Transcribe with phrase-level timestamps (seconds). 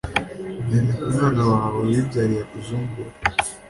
[0.65, 3.11] nzimika umwana wawe wibyariye akuzungure